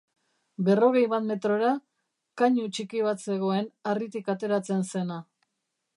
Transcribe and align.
Berrogei 0.69 1.03
bat 1.11 1.27
metrora, 1.31 1.73
kainu 2.43 2.65
txiki 2.77 3.05
bat 3.09 3.23
zegoen 3.29 3.69
harritik 3.93 4.33
ateratzen 4.37 4.85
zena. 4.95 5.25